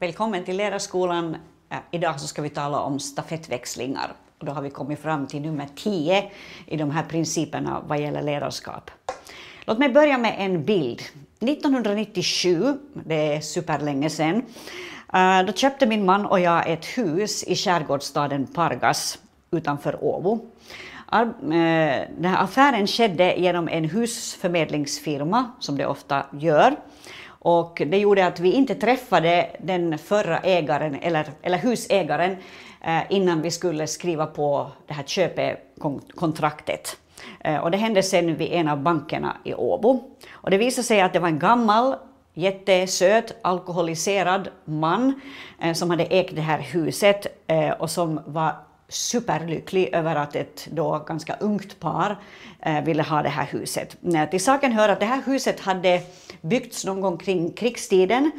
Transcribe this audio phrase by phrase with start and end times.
[0.00, 1.36] Välkommen till Lärarskolan.
[1.70, 4.12] Eh, idag så ska vi tala om stafettväxlingar.
[4.38, 6.30] Och då har vi kommit fram till nummer 10
[6.66, 8.90] i de här principerna vad gäller ledarskap.
[9.64, 11.02] Låt mig börja med en bild.
[11.40, 14.42] 1997, det är superlänge sedan,
[15.12, 19.18] eh, då köpte min man och jag ett hus i skärgårdsstaden Pargas
[19.50, 20.32] utanför Åbo.
[21.12, 21.28] Eh,
[22.18, 26.76] den här affären skedde genom en husförmedlingsfirma, som det ofta gör.
[27.42, 32.36] Och det gjorde att vi inte träffade den förra ägaren, eller, eller husägaren,
[32.80, 36.96] eh, innan vi skulle skriva på det här köpekontraktet.
[37.40, 40.00] Eh, och det hände sen vid en av bankerna i Åbo.
[40.30, 41.94] Och det visade sig att det var en gammal,
[42.34, 45.20] jättesöt, alkoholiserad man
[45.60, 47.26] eh, som hade ägt det här huset
[47.78, 48.54] och som var
[48.90, 52.18] superlycklig över att ett då ganska ungt par
[52.60, 53.96] eh, ville ha det här huset.
[54.14, 56.02] Eh, till saken hör att det här huset hade
[56.40, 58.30] byggts någon gång kring krigstiden,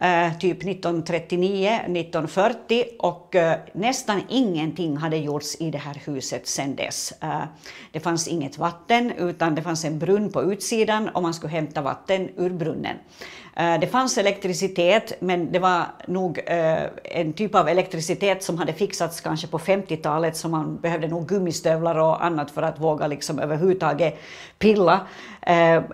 [0.00, 6.76] Eh, typ 1939, 1940 och eh, nästan ingenting hade gjorts i det här huset sedan
[6.76, 7.12] dess.
[7.22, 7.42] Eh,
[7.92, 11.82] det fanns inget vatten utan det fanns en brunn på utsidan och man skulle hämta
[11.82, 12.96] vatten ur brunnen.
[13.80, 16.40] Det fanns elektricitet, men det var nog
[17.04, 21.98] en typ av elektricitet som hade fixats kanske på 50-talet, så man behövde nog gummistövlar
[21.98, 24.18] och annat för att våga liksom överhuvudtaget
[24.58, 25.00] pilla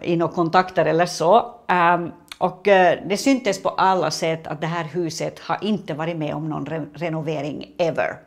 [0.02, 1.54] i några kontakter eller så.
[1.68, 6.16] Ehm, och eh, det syntes på alla sätt att det här huset har inte varit
[6.16, 8.18] med om någon re- renovering ever.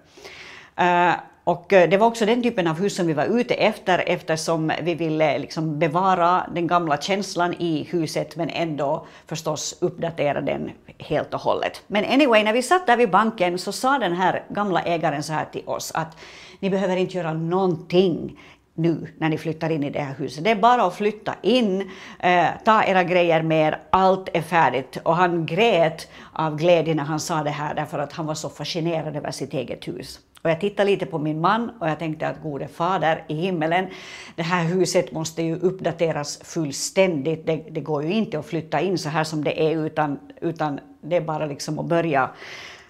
[0.76, 4.04] Eh, och eh, det var också den typen av hus som vi var ute efter
[4.08, 10.72] eftersom vi ville liksom bevara den gamla känslan i huset men ändå förstås uppdatera den
[10.98, 11.84] helt och hållet.
[11.88, 15.34] Men anyway, när vi satt där vid banken så sa den här gamla ägaren så
[15.34, 16.18] här till oss att
[16.60, 18.40] ni behöver inte göra någonting
[18.78, 20.44] nu när ni flyttar in i det här huset.
[20.44, 21.90] Det är bara att flytta in,
[22.20, 24.98] eh, ta era grejer med er, allt är färdigt.
[25.04, 28.50] Och han grät av glädje när han sa det här därför att han var så
[28.50, 30.20] fascinerad över sitt eget hus.
[30.42, 33.88] Och jag tittade lite på min man och jag tänkte att gode fader i himmelen,
[34.36, 37.46] det här huset måste ju uppdateras fullständigt.
[37.46, 40.80] Det, det går ju inte att flytta in så här som det är utan, utan
[41.02, 42.30] det är bara liksom att börja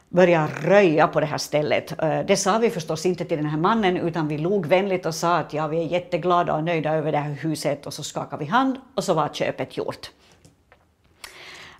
[0.09, 2.01] börja röja på det här stället.
[2.03, 5.15] Eh, det sa vi förstås inte till den här mannen utan vi log vänligt och
[5.15, 8.43] sa att ja, vi är jätteglada och nöjda över det här huset och så skakade
[8.43, 10.09] vi hand och så var köpet gjort.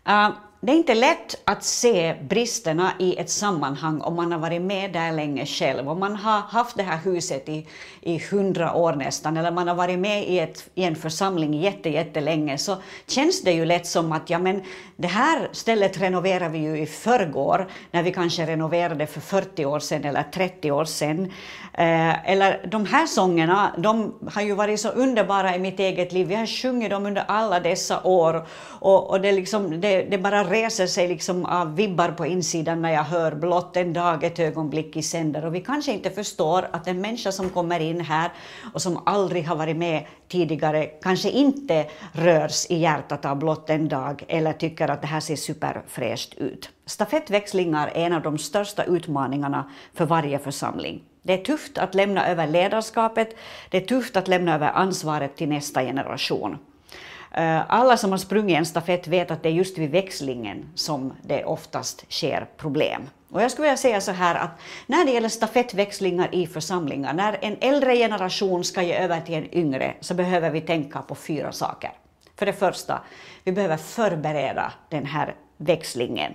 [0.06, 0.30] Eh,
[0.60, 4.94] det är inte lätt att se bristerna i ett sammanhang om man har varit med
[4.94, 5.90] där länge själv.
[5.90, 7.68] Om man har haft det här huset i,
[8.02, 11.90] i hundra år nästan, eller man har varit med i, ett, i en församling jätte,
[11.90, 12.76] jättelänge, så
[13.08, 14.64] känns det ju lätt som att ja, men
[14.96, 19.80] det här stället renoverade vi ju i förrgår, när vi kanske renoverade för 40 år
[19.80, 21.32] sedan eller 30 år sedan.
[21.74, 26.28] Eh, eller de här sångerna, de har ju varit så underbara i mitt eget liv.
[26.28, 28.48] Vi har sjungit dem under alla dessa år
[28.80, 32.94] och, och det, liksom, det, det bara reser sig liksom av vibbar på insidan när
[32.94, 35.46] jag hör blott en dag, ett ögonblick i sänder.
[35.46, 38.32] Och vi kanske inte förstår att en människa som kommer in här
[38.74, 43.88] och som aldrig har varit med tidigare kanske inte rörs i hjärtat av blott en
[43.88, 46.70] dag eller tycker att det här ser superfräscht ut.
[46.86, 51.04] Stafettväxlingar är en av de största utmaningarna för varje församling.
[51.22, 53.36] Det är tufft att lämna över ledarskapet,
[53.70, 56.58] det är tufft att lämna över ansvaret till nästa generation.
[57.32, 61.14] Eh, alla som har sprungit en stafett vet att det är just vid växlingen som
[61.22, 63.10] det oftast sker problem.
[63.30, 67.38] Och jag skulle vilja säga så här att när det gäller stafettväxlingar i församlingar, när
[67.42, 71.52] en äldre generation ska ge över till en yngre, så behöver vi tänka på fyra
[71.52, 71.92] saker.
[72.36, 73.02] För det första,
[73.44, 76.34] vi behöver förbereda den här växlingen.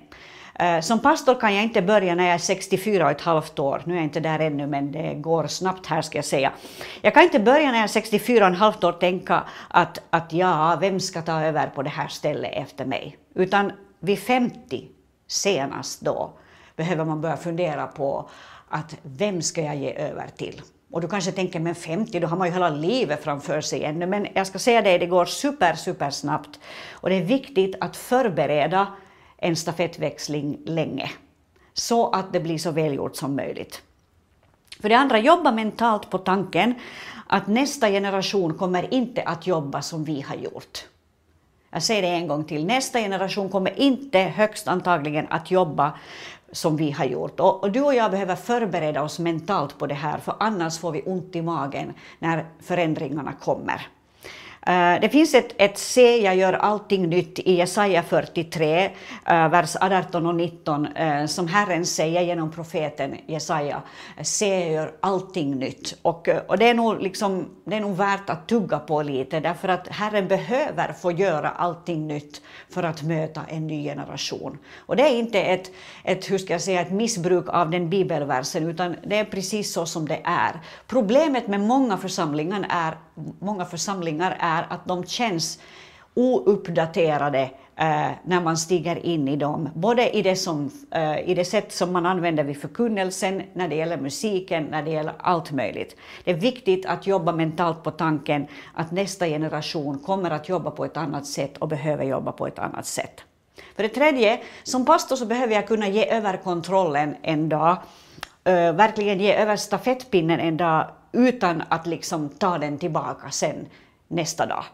[0.55, 3.83] Eh, som pastor kan jag inte börja när jag är 64 och ett halvt år.
[3.85, 6.53] Nu är jag inte där ännu, men det går snabbt här ska jag säga.
[7.01, 10.33] Jag kan inte börja när jag är 64 och ett halvt år tänka att, att
[10.33, 13.17] ja, vem ska ta över på det här stället efter mig?
[13.35, 14.89] Utan vid 50
[15.27, 16.33] senast då
[16.77, 18.29] behöver man börja fundera på
[18.69, 20.63] att vem ska jag ge över till?
[20.93, 24.07] Och du kanske tänker, men 50, då har man ju hela livet framför sig ännu.
[24.07, 26.61] Men jag ska säga det, det går super, super snabbt.
[26.93, 28.87] Och det är viktigt att förbereda
[29.43, 31.11] en stafettväxling länge,
[31.73, 33.83] så att det blir så välgjort som möjligt.
[34.81, 36.75] För det andra, jobba mentalt på tanken
[37.27, 40.85] att nästa generation kommer inte att jobba som vi har gjort.
[41.71, 45.93] Jag säger det en gång till, nästa generation kommer inte högst antagligen att jobba
[46.53, 47.41] som vi har gjort.
[47.41, 50.93] Och, och du och jag behöver förbereda oss mentalt på det här, för annars får
[50.93, 53.87] vi ont i magen när förändringarna kommer.
[54.67, 58.91] Eh, det finns ett, ett se, jag gör allting nytt i Jesaja 43,
[59.27, 63.83] eh, vers 18 och 19, eh, som Herren säger genom profeten Jesaja.
[64.23, 65.99] Se, jag gör allting nytt.
[66.03, 69.69] Och, och det, är nog liksom, det är nog värt att tugga på lite, därför
[69.69, 74.59] att Herren behöver få göra allting nytt för att möta en ny generation.
[74.79, 75.71] Och det är inte ett,
[76.05, 79.87] ett, hur ska jag säga, ett missbruk av den bibelversen, utan det är precis så
[79.87, 80.61] som det är.
[80.87, 82.97] Problemet med många församlingar är,
[83.39, 85.59] många församlingar är att de känns
[86.15, 87.43] ouppdaterade
[87.77, 89.69] eh, när man stiger in i dem.
[89.75, 93.75] Både i det, som, eh, i det sätt som man använder vid förkunnelsen, när det
[93.75, 95.97] gäller musiken, när det gäller allt möjligt.
[96.25, 100.85] Det är viktigt att jobba mentalt på tanken att nästa generation kommer att jobba på
[100.85, 103.25] ett annat sätt och behöver jobba på ett annat sätt.
[103.77, 107.77] För det tredje, som pastor så behöver jag kunna ge över kontrollen en dag,
[108.45, 113.67] Eh, verkligen ge över stafettpinnen en dag utan att liksom ta den tillbaka sen
[114.09, 114.65] nästa dag.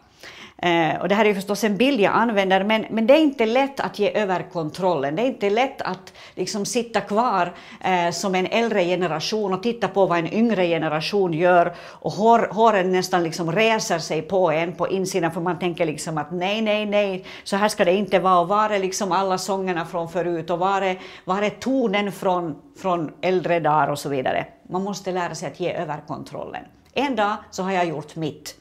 [0.61, 3.45] Eh, och det här är förstås en bild jag använder, men, men det är inte
[3.45, 5.15] lätt att ge över kontrollen.
[5.15, 9.87] Det är inte lätt att liksom sitta kvar eh, som en äldre generation och titta
[9.87, 14.73] på vad en yngre generation gör och hår, håren nästan liksom reser sig på en
[14.73, 18.19] på insidan för man tänker liksom att nej, nej, nej, så här ska det inte
[18.19, 18.39] vara.
[18.39, 22.55] Och var är liksom alla sångerna från förut och var är, var är tonen från,
[22.81, 24.45] från äldre dagar och så vidare.
[24.69, 26.63] Man måste lära sig att ge över kontrollen.
[26.93, 28.55] En dag så har jag gjort mitt.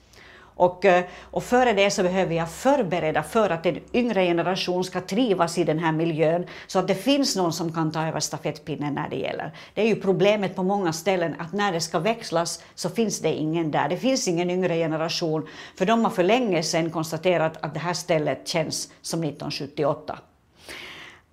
[0.58, 5.00] Och, eh, och före det så behöver jag förbereda för att en yngre generation ska
[5.00, 8.94] trivas i den här miljön, så att det finns någon som kan ta över stafettpinnen
[8.94, 9.52] när det gäller.
[9.74, 13.32] Det är ju problemet på många ställen, att när det ska växlas så finns det
[13.32, 13.88] ingen där.
[13.88, 17.94] Det finns ingen yngre generation, för de har för länge sedan konstaterat att det här
[17.94, 20.18] stället känns som 1978.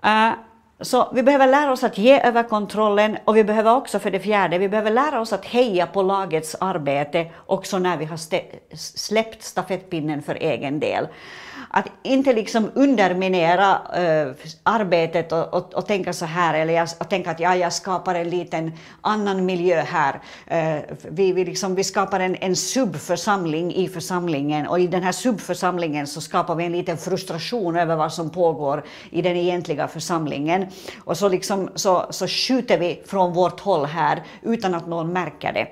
[0.06, 0.34] Uh, eh,
[0.82, 4.20] så vi behöver lära oss att ge över kontrollen och vi behöver också för det
[4.20, 8.20] fjärde, vi behöver lära oss att heja på lagets arbete också när vi har
[8.76, 11.08] släppt stafettpinnen för egen del
[11.78, 14.32] att inte liksom underminera äh,
[14.64, 18.16] arbetet och, och, och, tänka så här, eller jag, och tänka att ja, jag skapar
[18.16, 20.22] en liten annan miljö här.
[20.48, 25.12] Äh, vi, vi, liksom, vi skapar en, en subförsamling i församlingen och i den här
[25.12, 30.66] subförsamlingen så skapar vi en liten frustration över vad som pågår i den egentliga församlingen.
[31.04, 35.54] Och så, liksom, så, så skjuter vi från vårt håll här utan att någon märker
[35.54, 35.68] det.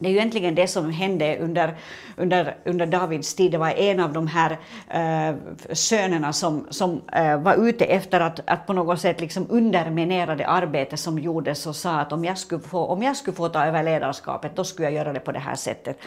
[0.00, 1.76] Det är ju egentligen det som hände under,
[2.16, 3.52] under, under Davids tid.
[3.52, 4.58] Det var en av de här
[4.88, 5.36] äh,
[5.72, 10.46] sönerna som, som äh, var ute efter att, att på något sätt liksom underminera det
[10.46, 13.66] arbete som gjordes och sa att om jag, skulle få, om jag skulle få ta
[13.66, 15.98] över ledarskapet, då skulle jag göra det på det här sättet.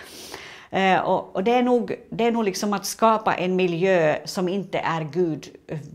[0.74, 4.50] Eh, och, och, det är nog, det är nog liksom att skapa en miljö som
[4.50, 5.48] inte är Gud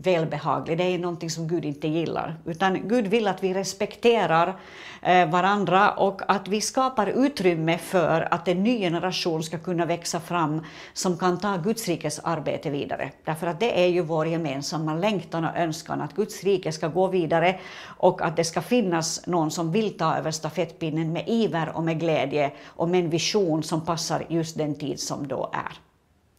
[0.03, 0.77] välbehaglig.
[0.77, 2.35] Det är någonting som Gud inte gillar.
[2.45, 4.55] Utan Gud vill att vi respekterar
[5.01, 10.19] eh, varandra och att vi skapar utrymme för att en ny generation ska kunna växa
[10.19, 13.11] fram som kan ta Guds rikes arbete vidare.
[13.25, 17.07] Därför att det är ju vår gemensamma längtan och önskan att Guds rike ska gå
[17.07, 17.59] vidare
[17.97, 21.99] och att det ska finnas någon som vill ta över stafettpinnen med iver och med
[21.99, 25.77] glädje och med en vision som passar just den den tid som då är.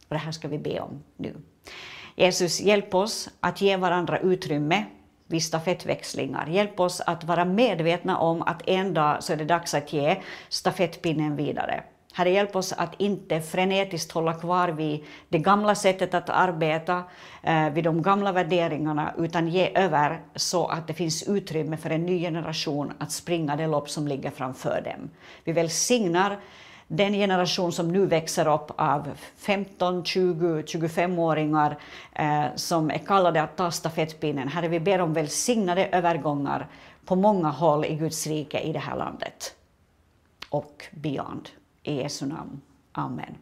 [0.07, 1.35] Och det här ska vi be om nu.
[2.15, 4.85] Jesus, hjälp oss att ge varandra utrymme
[5.27, 6.47] vid stafettväxlingar.
[6.47, 10.21] Hjälp oss att vara medvetna om att en dag så är det dags att ge
[10.49, 11.83] stafettpinnen vidare.
[12.13, 17.03] Herre, hjälp oss att inte frenetiskt hålla kvar vid det gamla sättet att arbeta,
[17.43, 22.05] eh, vid de gamla värderingarna, utan ge över så att det finns utrymme för en
[22.05, 25.09] ny generation att springa det lopp som ligger framför dem.
[25.43, 26.39] Vi välsignar
[26.91, 31.77] den generation som nu växer upp av 15, 20, 25-åringar
[32.13, 34.47] eh, som är kallade att ta stafettpinnen.
[34.47, 36.67] Herre, vi ber om välsignade övergångar
[37.05, 39.55] på många håll i Guds rike i det här landet
[40.49, 41.49] och beyond.
[41.83, 42.61] I Jesu namn.
[42.91, 43.35] Amen.